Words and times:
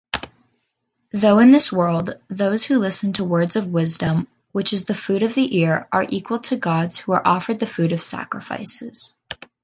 Though 1.11 1.37
in 1.37 1.51
this 1.51 1.71
world, 1.71 2.17
those 2.27 2.63
who 2.63 2.79
listen 2.79 3.13
to 3.13 3.23
words 3.23 3.55
of 3.55 3.67
wisdom 3.67 4.27
which 4.51 4.73
is 4.73 4.85
the 4.85 4.95
food 4.95 5.21
of 5.21 5.35
the 5.35 5.55
ear 5.59 5.87
are 5.91 6.07
equal 6.09 6.39
to 6.39 6.55
gods 6.57 6.97
who 6.97 7.11
are 7.11 7.21
offered 7.27 7.59
the 7.59 7.67
food 7.67 7.91
of 7.91 8.01
sacrifices. 8.01 9.15